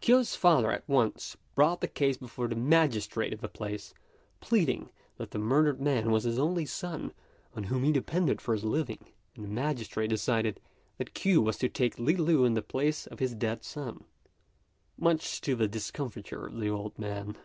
[0.00, 3.92] Kuo's father at once brought the case before the magistrate of the place,
[4.38, 7.10] pleading that the murdered man was his only son
[7.56, 10.60] on whom he depended for his living; and the magistrate decided
[10.98, 14.04] that Kuo was to take Li Lu in the place of his dead son,
[14.96, 17.36] much to the discomfiture of the old man.